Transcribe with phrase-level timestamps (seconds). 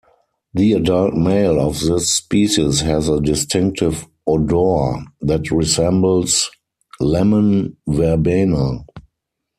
[0.55, 6.49] The adult male of this species has a distinctive odour that resembles
[6.99, 8.83] lemon verbena.